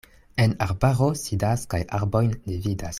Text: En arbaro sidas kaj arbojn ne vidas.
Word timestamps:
En 0.45 0.55
arbaro 0.67 1.09
sidas 1.25 1.67
kaj 1.75 1.83
arbojn 1.99 2.35
ne 2.49 2.61
vidas. 2.67 2.89